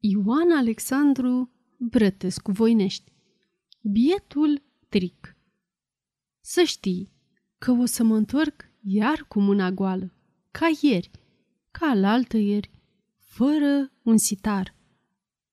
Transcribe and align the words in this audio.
Ioan 0.00 0.56
Alexandru 0.56 1.50
Brătescu 1.76 2.52
Voinești 2.52 3.12
Bietul 3.82 4.62
tric 4.88 5.36
Să 6.40 6.62
știi 6.62 7.12
că 7.58 7.70
o 7.70 7.84
să 7.84 8.02
mă 8.02 8.16
întorc 8.16 8.70
iar 8.80 9.24
cu 9.28 9.40
mâna 9.40 9.70
goală, 9.70 10.14
ca 10.50 10.66
ieri, 10.80 11.10
ca 11.70 11.86
alaltă 11.86 12.36
ieri, 12.36 12.70
fără 13.16 13.92
un 14.02 14.16
sitar. 14.16 14.74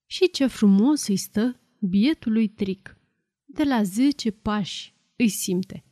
Și 0.06 0.30
ce 0.30 0.48
frumos 0.48 1.08
îi 1.08 1.18
stă 1.18 1.60
bietului 1.80 2.48
tric. 2.48 2.98
De 3.46 3.64
la 3.64 3.84
zece 3.84 4.32
pași 4.32 4.96
îi 5.16 5.30
simte. 5.30 5.86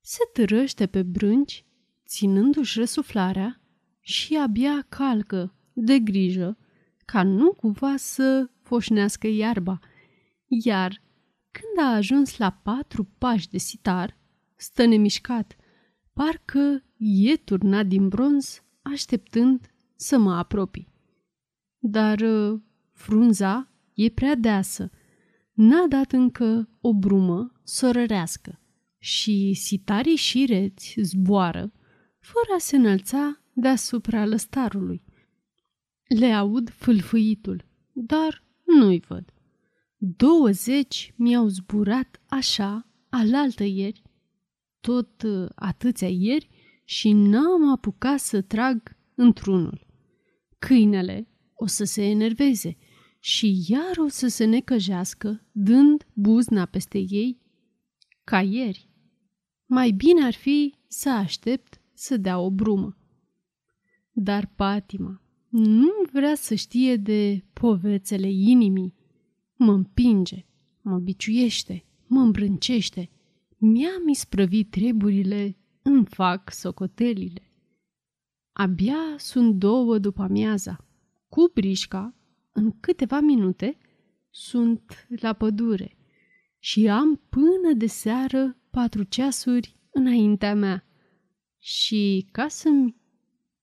Se 0.00 0.20
târăște 0.32 0.86
pe 0.86 1.02
brânci, 1.02 1.64
ținându-și 2.06 2.78
răsuflarea 2.78 3.60
și 4.00 4.36
abia 4.36 4.86
calcă, 4.88 5.54
de 5.72 5.98
grijă, 5.98 6.58
ca 7.12 7.22
nu 7.22 7.52
cumva 7.52 7.96
să 7.96 8.50
foșnească 8.62 9.26
iarba. 9.26 9.78
Iar 10.64 11.02
când 11.50 11.86
a 11.86 11.94
ajuns 11.94 12.36
la 12.36 12.50
patru 12.50 13.04
pași 13.18 13.48
de 13.48 13.58
sitar, 13.58 14.18
stă 14.56 14.84
nemișcat, 14.84 15.56
parcă 16.12 16.84
e 16.98 17.36
turnat 17.36 17.86
din 17.86 18.08
bronz, 18.08 18.62
așteptând 18.82 19.74
să 19.96 20.18
mă 20.18 20.34
apropii. 20.34 20.88
Dar 21.78 22.20
uh, 22.20 22.60
frunza 22.92 23.72
e 23.94 24.08
prea 24.08 24.34
deasă, 24.34 24.90
n-a 25.52 25.86
dat 25.86 26.12
încă 26.12 26.68
o 26.80 26.94
brumă 26.94 27.52
sorărească 27.62 28.60
și 28.98 29.54
sitarii 29.54 30.16
șireți 30.16 30.94
zboară, 31.00 31.72
fără 32.18 32.54
a 32.56 32.58
se 32.58 32.76
înălța 32.76 33.40
deasupra 33.52 34.26
lăstarului. 34.26 35.07
Le 36.08 36.32
aud 36.32 36.70
fâlfâitul, 36.70 37.64
dar 37.92 38.44
nu-i 38.64 39.00
văd. 39.08 39.32
Douăzeci 39.96 41.12
mi-au 41.16 41.46
zburat 41.46 42.20
așa, 42.26 42.86
alaltă 43.08 43.64
ieri, 43.64 44.02
tot 44.80 45.22
uh, 45.22 45.48
atâția 45.54 46.08
ieri, 46.08 46.48
și 46.84 47.12
n-am 47.12 47.70
apucat 47.70 48.18
să 48.18 48.40
trag 48.42 48.96
într-unul. 49.14 49.86
Câinele 50.58 51.28
o 51.54 51.66
să 51.66 51.84
se 51.84 52.04
enerveze 52.04 52.76
și 53.18 53.64
iar 53.66 53.96
o 53.96 54.08
să 54.08 54.28
se 54.28 54.44
necăjească, 54.44 55.46
dând 55.52 56.06
buzna 56.12 56.64
peste 56.64 56.98
ei, 56.98 57.40
ca 58.24 58.40
ieri. 58.40 58.90
Mai 59.66 59.90
bine 59.90 60.24
ar 60.24 60.34
fi 60.34 60.74
să 60.86 61.10
aștept 61.10 61.80
să 61.94 62.16
dea 62.16 62.38
o 62.38 62.50
brumă. 62.50 62.96
Dar 64.12 64.52
patima 64.56 65.22
nu 65.48 65.90
vrea 66.12 66.34
să 66.34 66.54
știe 66.54 66.96
de 66.96 67.44
povețele 67.52 68.30
inimii. 68.30 68.94
Mă 69.56 69.72
împinge, 69.72 70.44
mă 70.82 70.98
biciuiește, 70.98 71.84
mă 72.06 72.20
îmbrâncește. 72.20 73.10
Mi-am 73.56 74.08
isprăvit 74.08 74.70
treburile, 74.70 75.56
îmi 75.82 76.06
fac 76.06 76.52
socotelile. 76.52 77.52
Abia 78.52 79.14
sunt 79.16 79.54
două 79.54 79.98
după 79.98 80.22
amiaza. 80.22 80.86
Cu 81.28 81.50
brișca, 81.54 82.14
în 82.52 82.80
câteva 82.80 83.20
minute, 83.20 83.78
sunt 84.30 85.06
la 85.20 85.32
pădure 85.32 85.96
și 86.58 86.88
am 86.88 87.16
până 87.28 87.72
de 87.76 87.86
seară 87.86 88.56
patru 88.70 89.02
ceasuri 89.02 89.76
înaintea 89.90 90.54
mea. 90.54 90.86
Și 91.58 92.28
ca 92.32 92.48
să-mi 92.48 92.96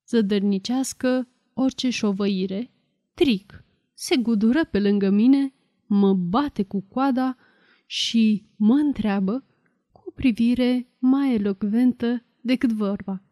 zădărnicească 0.08 1.28
orice 1.58 1.90
șovăire, 1.90 2.72
tric, 3.14 3.64
se 3.94 4.16
gudură 4.16 4.66
pe 4.66 4.80
lângă 4.80 5.10
mine, 5.10 5.54
mă 5.86 6.14
bate 6.14 6.64
cu 6.64 6.82
coada 6.82 7.38
și 7.86 8.46
mă 8.56 8.74
întreabă 8.74 9.44
cu 9.92 10.04
o 10.06 10.12
privire 10.12 10.88
mai 11.00 11.34
elocventă 11.34 12.26
decât 12.42 12.72
vorba. 12.72 13.24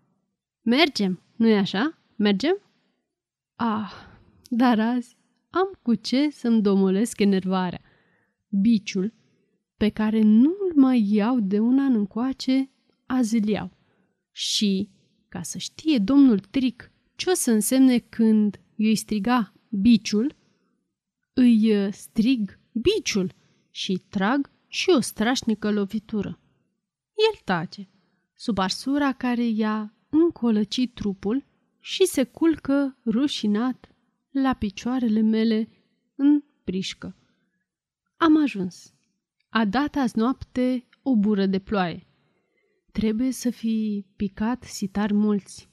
Mergem, 0.62 1.22
nu-i 1.36 1.58
așa? 1.58 1.98
Mergem? 2.16 2.62
Ah, 3.56 3.92
dar 4.50 4.80
azi 4.80 5.18
am 5.50 5.80
cu 5.82 5.96
ce 5.96 6.30
să-mi 6.30 6.62
domolesc 6.62 7.20
enervarea. 7.20 7.82
Biciul, 8.50 9.14
pe 9.78 9.90
care 9.90 10.22
nu-l 10.22 10.72
mai 10.76 11.10
iau 11.12 11.40
de 11.40 11.60
un 11.60 11.80
an 11.80 11.96
încoace, 11.96 12.72
azi 13.06 13.38
îl 13.38 13.48
iau. 13.48 13.78
Și, 14.32 14.90
ca 15.30 15.42
să 15.42 15.58
știe 15.58 15.98
domnul 15.98 16.40
Tric 16.40 16.93
ce 17.16 17.30
o 17.30 17.34
să 17.34 17.52
însemne 17.52 17.98
când 17.98 18.60
îi 18.78 18.96
striga 18.96 19.54
biciul, 19.70 20.36
îi 21.34 21.86
uh, 21.86 21.94
strig 21.94 22.60
biciul 22.72 23.34
și 23.70 24.02
trag 24.10 24.52
și 24.68 24.90
o 24.90 25.00
strașnică 25.00 25.72
lovitură. 25.72 26.40
El 27.32 27.40
tace, 27.44 27.90
sub 28.36 28.58
arsura 28.58 29.14
care 29.14 29.44
i-a 29.44 29.94
încolăcit 30.10 30.94
trupul 30.94 31.46
și 31.80 32.06
se 32.06 32.24
culcă 32.24 32.98
rușinat 33.06 33.88
la 34.32 34.54
picioarele 34.54 35.22
mele 35.22 35.70
în 36.16 36.44
prișcă. 36.64 37.18
Am 38.18 38.42
ajuns. 38.42 38.94
A 39.50 39.66
dat 39.66 39.96
azi 39.96 40.18
noapte 40.18 40.88
o 41.02 41.16
bură 41.16 41.46
de 41.46 41.60
ploaie. 41.60 42.08
Trebuie 42.92 43.32
să 43.32 43.50
fi 43.50 44.06
picat 44.16 44.64
sitar 44.64 45.12
mulți. 45.12 45.70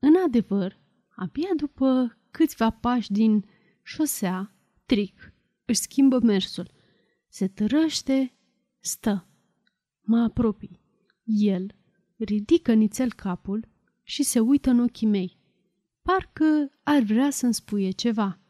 În 0.00 0.14
adevăr, 0.26 0.80
abia 1.16 1.48
după 1.56 2.18
câțiva 2.30 2.70
pași 2.70 3.12
din 3.12 3.44
șosea, 3.82 4.54
tric, 4.86 5.32
își 5.64 5.80
schimbă 5.80 6.18
mersul. 6.18 6.70
Se 7.28 7.48
tărăște, 7.48 8.34
stă. 8.80 9.28
Mă 10.00 10.18
apropii. 10.18 10.80
El 11.24 11.74
ridică 12.16 12.72
nițel 12.72 13.12
capul 13.12 13.68
și 14.02 14.22
se 14.22 14.40
uită 14.40 14.70
în 14.70 14.80
ochii 14.80 15.06
mei. 15.06 15.38
Parcă 16.02 16.70
ar 16.82 17.02
vrea 17.02 17.30
să-mi 17.30 17.54
spuie 17.54 17.90
ceva. 17.90 18.40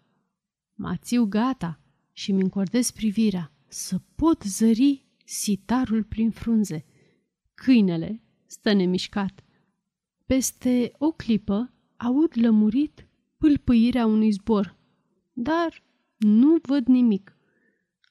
Mă 0.74 0.96
țiu 0.96 1.24
gata 1.26 1.80
și 2.12 2.32
mi 2.32 2.42
încordez 2.42 2.90
privirea 2.90 3.52
să 3.68 3.98
pot 4.14 4.42
zări 4.42 5.06
sitarul 5.24 6.04
prin 6.04 6.30
frunze. 6.30 6.84
Câinele 7.54 8.22
stă 8.46 8.72
nemișcat. 8.72 9.44
Peste 10.26 10.92
o 10.98 11.12
clipă 11.12 11.73
aud 12.04 12.30
lămurit 12.34 13.06
pâlpâirea 13.38 14.06
unui 14.06 14.30
zbor, 14.30 14.76
dar 15.32 15.82
nu 16.16 16.58
văd 16.62 16.86
nimic. 16.86 17.36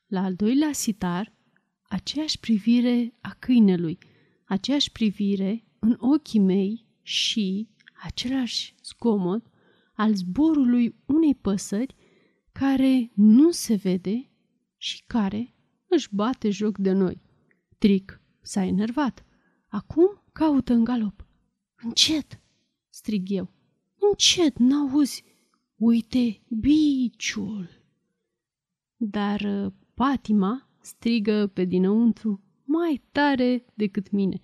La 0.08 0.24
al 0.24 0.36
doilea 0.36 0.72
sitar, 0.72 1.34
aceeași 1.82 2.40
privire 2.40 3.18
a 3.22 3.36
câinelui, 3.40 3.98
aceeași 4.46 4.92
privire 4.92 5.64
în 5.80 5.98
ochii 6.00 6.40
mei 6.40 6.86
și 7.02 7.70
același 8.04 8.76
zgomot 8.84 9.46
al 9.94 10.14
zborului 10.14 10.96
unei 11.06 11.36
păsări 11.36 11.96
care 12.52 13.12
nu 13.16 13.52
se 13.52 13.76
vede 13.76 14.30
și 14.78 15.04
care 15.08 15.56
își 15.88 16.16
bate 16.16 16.50
joc 16.50 16.78
de 16.78 16.92
noi. 16.92 17.22
Tric 17.78 18.22
s-a 18.42 18.64
enervat. 18.64 19.26
Acum 19.68 20.24
caută 20.32 20.74
în 20.74 20.84
galop. 20.84 21.26
Încet, 21.76 22.42
strig 22.90 23.30
eu. 23.30 23.52
Încet, 24.10 24.58
n-auzi? 24.58 25.24
Uite, 25.76 26.42
biciul! 26.48 27.70
Dar 28.96 29.42
uh, 29.42 29.74
patima 29.94 30.70
strigă 30.82 31.48
pe 31.48 31.64
dinăuntru 31.66 32.44
mai 32.64 33.04
tare 33.12 33.66
decât 33.74 34.12
mine. 34.12 34.42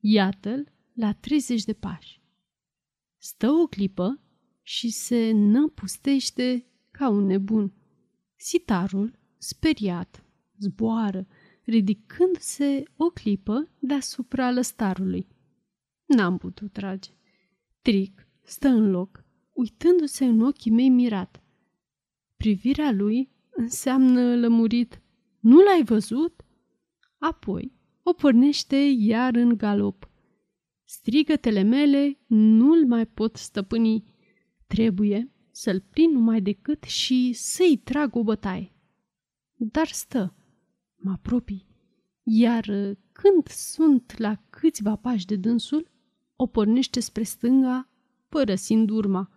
Iată-l 0.00 0.72
la 0.92 1.12
30 1.12 1.64
de 1.64 1.72
pași. 1.72 2.22
Stă 3.16 3.50
o 3.50 3.66
clipă 3.66 4.20
și 4.62 4.90
se 4.90 5.30
năpustește 5.30 6.66
ca 6.90 7.08
un 7.08 7.24
nebun. 7.24 7.72
Sitarul, 8.36 9.18
speriat, 9.38 10.24
zboară, 10.58 11.26
ridicându-se 11.64 12.82
o 12.96 13.10
clipă 13.10 13.68
deasupra 13.78 14.50
lăstarului. 14.50 15.26
N-am 16.04 16.38
putut 16.38 16.72
trage. 16.72 17.10
Tric 17.82 18.25
stă 18.46 18.68
în 18.68 18.90
loc, 18.90 19.24
uitându-se 19.52 20.24
în 20.24 20.40
ochii 20.40 20.70
mei 20.70 20.88
mirat. 20.88 21.42
Privirea 22.36 22.92
lui 22.92 23.30
înseamnă 23.50 24.36
lămurit. 24.36 25.02
Nu 25.40 25.62
l-ai 25.62 25.82
văzut? 25.84 26.44
Apoi 27.18 27.72
o 28.02 28.12
pornește 28.12 28.76
iar 28.98 29.34
în 29.34 29.56
galop. 29.56 30.10
Strigătele 30.84 31.62
mele 31.62 32.18
nu-l 32.26 32.86
mai 32.86 33.06
pot 33.06 33.36
stăpâni. 33.36 34.04
Trebuie 34.66 35.32
să-l 35.50 35.80
prind 35.80 36.12
numai 36.12 36.40
decât 36.40 36.82
și 36.82 37.32
să-i 37.32 37.76
trag 37.84 38.14
o 38.16 38.22
bătaie. 38.22 38.72
Dar 39.54 39.86
stă, 39.86 40.36
mă 40.96 41.10
apropii, 41.10 41.66
iar 42.22 42.64
când 43.12 43.46
sunt 43.48 44.18
la 44.18 44.42
câțiva 44.50 44.96
pași 44.96 45.26
de 45.26 45.36
dânsul, 45.36 45.90
o 46.36 46.46
pornește 46.46 47.00
spre 47.00 47.22
stânga, 47.22 47.90
părăsind 48.36 48.90
urma. 48.90 49.30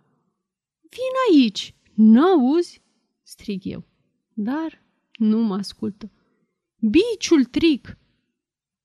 Vin 0.80 1.38
aici, 1.38 1.74
N-auzi? 1.94 2.82
strig 3.22 3.64
eu. 3.64 3.84
Dar 4.34 4.84
nu 5.12 5.38
mă 5.38 5.54
ascultă. 5.54 6.10
Biciul 6.76 7.44
tric! 7.44 7.98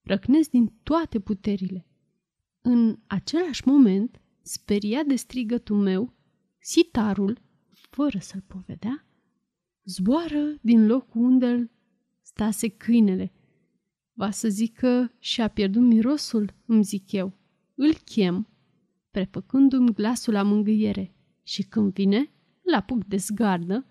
Răcnesc 0.01 0.49
din 0.49 0.73
toate 0.83 1.19
puterile. 1.19 1.87
În 2.61 2.99
același 3.07 3.67
moment, 3.67 4.21
speriat 4.41 5.05
de 5.05 5.15
strigătul 5.15 5.77
meu, 5.77 6.13
sitarul, 6.59 7.41
fără 7.89 8.19
să-l 8.19 8.43
povedea, 8.47 9.05
zboară 9.83 10.57
din 10.61 10.85
locul 10.85 11.21
unde 11.21 11.47
îl 11.47 11.71
stase 12.21 12.67
câinele. 12.67 13.33
Va 14.13 14.31
să 14.31 14.47
zică 14.47 15.13
și-a 15.19 15.47
pierdut 15.47 15.81
mirosul, 15.81 16.53
îmi 16.65 16.83
zic 16.83 17.11
eu. 17.11 17.33
Îl 17.75 17.93
chem, 17.93 18.54
prefăcându-mi 19.15 19.93
glasul 19.93 20.33
la 20.33 20.43
mângâiere 20.43 21.15
și 21.43 21.63
când 21.63 21.93
vine, 21.93 22.31
la 22.61 22.77
apuc 22.77 23.03
de 23.03 23.17
zgardă 23.17 23.85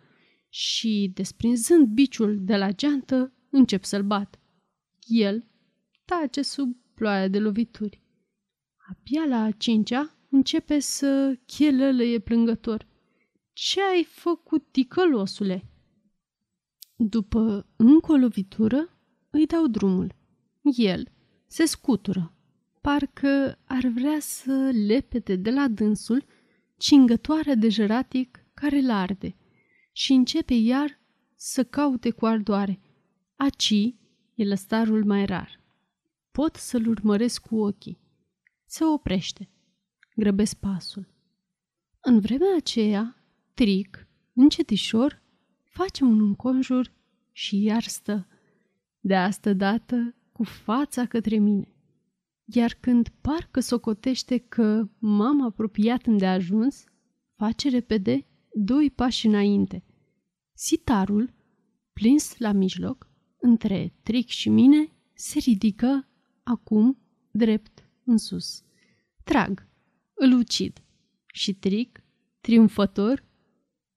și, 0.48 1.10
desprinzând 1.14 1.86
biciul 1.86 2.38
de 2.40 2.56
la 2.56 2.72
geantă, 2.72 3.32
încep 3.50 3.84
să-l 3.84 4.02
bat. 4.02 4.40
El 5.06 5.44
tace 6.04 6.42
sub 6.42 6.76
ploaia 6.94 7.28
de 7.28 7.38
lovituri. 7.38 8.02
Abia 8.88 9.24
la 9.24 9.42
a 9.42 9.50
cincea 9.50 10.16
începe 10.30 10.78
să 10.78 11.38
chelălăie 11.46 12.18
plângător. 12.18 12.86
Ce 13.52 13.80
ai 13.82 14.04
făcut, 14.04 14.66
ticălosule?" 14.70 15.70
După 16.96 17.66
încă 17.76 18.12
o 18.12 18.16
lovitură, 18.16 18.98
îi 19.30 19.46
dau 19.46 19.66
drumul. 19.66 20.14
El 20.76 21.08
se 21.46 21.64
scutură, 21.64 22.33
parcă 22.84 23.58
ar 23.64 23.86
vrea 23.86 24.18
să 24.20 24.70
lepete 24.86 25.36
de 25.36 25.50
la 25.50 25.68
dânsul 25.68 26.24
cingătoarea 26.76 27.54
de 27.54 27.68
jeratic 27.68 28.44
care 28.54 28.80
l 28.80 28.90
arde 28.90 29.36
și 29.92 30.12
începe 30.12 30.54
iar 30.54 31.00
să 31.34 31.64
caute 31.64 32.10
cu 32.10 32.26
ardoare. 32.26 32.80
Aci 33.36 33.94
e 34.34 34.44
lăstarul 34.44 35.04
mai 35.04 35.24
rar. 35.24 35.60
Pot 36.30 36.56
să-l 36.56 36.86
urmăresc 36.86 37.46
cu 37.46 37.56
ochii. 37.56 37.98
Se 38.64 38.84
oprește. 38.84 39.50
Grăbesc 40.16 40.56
pasul. 40.56 41.08
În 42.00 42.20
vremea 42.20 42.56
aceea, 42.56 43.24
Tric, 43.54 44.06
încetișor, 44.32 45.22
face 45.62 46.04
un 46.04 46.20
înconjur 46.20 46.92
și 47.32 47.62
iar 47.62 47.82
stă, 47.82 48.26
de 49.00 49.16
asta 49.16 49.52
dată 49.52 50.14
cu 50.32 50.42
fața 50.42 51.06
către 51.06 51.38
mine. 51.38 51.73
Iar 52.44 52.76
când 52.80 53.08
parcă 53.20 53.60
socotește 53.60 54.38
că 54.38 54.88
m-am 54.98 55.42
apropiat 55.42 56.06
îndeajuns, 56.06 56.84
face 57.36 57.68
repede 57.68 58.26
doi 58.52 58.90
pași 58.90 59.26
înainte. 59.26 59.84
Sitarul, 60.54 61.34
plins 61.92 62.38
la 62.38 62.52
mijloc, 62.52 63.08
între 63.40 63.92
Tric 64.02 64.28
și 64.28 64.48
mine, 64.48 64.92
se 65.14 65.38
ridică 65.38 66.08
acum 66.42 66.98
drept 67.30 67.88
în 68.04 68.16
sus. 68.16 68.62
Trag, 69.24 69.68
îl 70.14 70.32
ucid 70.32 70.82
și 71.26 71.54
Tric, 71.54 72.04
triumfător, 72.40 73.24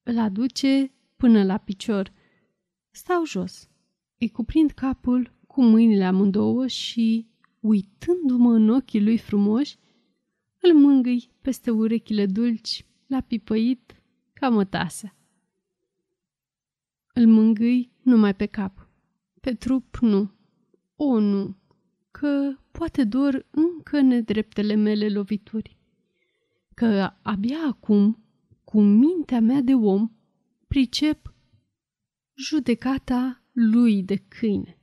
îl 0.03 0.17
aduce 0.19 0.91
până 1.15 1.43
la 1.43 1.57
picior. 1.57 2.13
Stau 2.91 3.25
jos, 3.25 3.69
îi 4.17 4.29
cuprind 4.29 4.71
capul 4.71 5.39
cu 5.47 5.63
mâinile 5.63 6.03
amândouă 6.03 6.67
și, 6.67 7.27
uitându-mă 7.67 8.53
în 8.53 8.69
ochii 8.69 9.03
lui 9.03 9.17
frumoși, 9.17 9.77
îl 10.61 10.73
mângâi 10.73 11.29
peste 11.41 11.71
urechile 11.71 12.25
dulci, 12.25 12.85
la 13.07 13.21
pipăit 13.21 14.01
ca 14.33 14.49
mătasea. 14.49 15.15
Îl 17.13 17.27
mângâi 17.27 17.91
numai 18.01 18.35
pe 18.35 18.45
cap. 18.45 18.89
Pe 19.41 19.53
trup 19.53 19.97
nu. 19.97 20.31
O, 20.95 21.19
nu, 21.19 21.55
că 22.11 22.57
poate 22.71 23.03
dor 23.03 23.45
încă 23.49 24.01
nedreptele 24.01 24.75
mele 24.75 25.09
lovituri. 25.09 25.77
Că 26.73 27.13
abia 27.21 27.59
acum, 27.67 28.23
cu 28.63 28.81
mintea 28.81 29.39
mea 29.39 29.61
de 29.61 29.73
om, 29.73 30.11
pricep 30.67 31.33
judecata 32.33 33.43
lui 33.51 34.03
de 34.03 34.15
câine. 34.15 34.77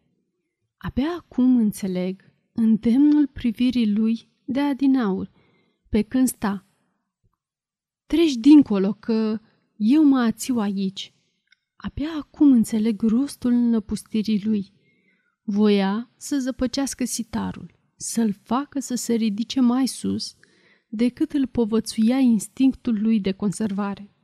Abia 0.77 1.11
acum 1.19 1.57
înțeleg 1.57 2.34
îndemnul 2.55 3.27
privirii 3.27 3.93
lui 3.93 4.29
de 4.45 4.61
adinaur, 4.61 5.31
pe 5.89 6.03
când 6.03 6.29
sta. 6.29 6.67
Treci 8.07 8.35
dincolo 8.35 8.93
că 8.93 9.41
eu 9.77 10.05
mă 10.05 10.19
ațiu 10.19 10.59
aici. 10.59 11.15
Abia 11.77 12.09
acum 12.19 12.53
înțeleg 12.53 13.03
rostul 13.03 13.53
năpustirii 13.53 14.43
lui. 14.45 14.73
Voia 15.43 16.11
să 16.17 16.39
zăpăcească 16.39 17.05
sitarul, 17.05 17.79
să-l 17.97 18.33
facă 18.33 18.81
să 18.81 18.95
se 18.95 19.15
ridice 19.15 19.61
mai 19.61 19.87
sus 19.87 20.37
decât 20.89 21.33
îl 21.33 21.47
povățuia 21.47 22.19
instinctul 22.19 23.01
lui 23.01 23.21
de 23.21 23.33
conservare. 23.33 24.15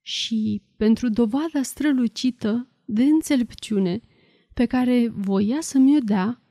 Și, 0.00 0.62
pentru 0.76 1.08
dovada 1.08 1.62
strălucită 1.62 2.68
de 2.84 3.02
înțelepciune 3.02 4.00
pe 4.54 4.66
care 4.66 5.08
voia 5.08 5.60
să 5.60 5.78
mi-o 5.78 5.98
dea, 6.00 6.41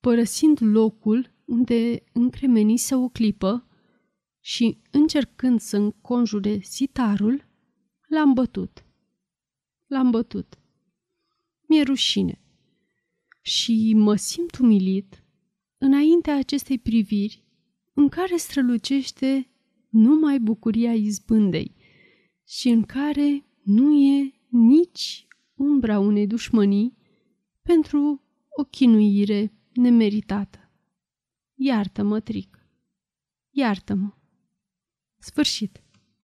părăsind 0.00 0.58
locul 0.60 1.32
unde 1.44 2.02
încremenise 2.12 2.94
o 2.94 3.08
clipă 3.08 3.66
și 4.40 4.78
încercând 4.90 5.60
să 5.60 5.76
înconjure 5.76 6.60
sitarul, 6.62 7.48
l-am 8.08 8.32
bătut. 8.32 8.84
L-am 9.86 10.10
bătut. 10.10 10.58
Mi-e 11.66 11.82
rușine. 11.82 12.40
Și 13.42 13.92
mă 13.96 14.14
simt 14.14 14.58
umilit 14.58 15.24
înaintea 15.78 16.36
acestei 16.36 16.78
priviri 16.78 17.44
în 17.94 18.08
care 18.08 18.36
strălucește 18.36 19.50
numai 19.88 20.40
bucuria 20.40 20.94
izbândei 20.94 21.74
și 22.46 22.68
în 22.68 22.82
care 22.82 23.44
nu 23.62 23.92
e 23.92 24.32
nici 24.48 25.26
umbra 25.54 25.98
unei 25.98 26.26
dușmănii 26.26 26.96
pentru 27.62 28.22
o 28.56 28.64
chinuire 28.64 29.52
nemeritată. 29.72 30.70
Iartă-mă, 31.54 32.20
Tric. 32.20 32.64
Iartă-mă. 33.50 34.14
Sfârșit. 35.18 35.82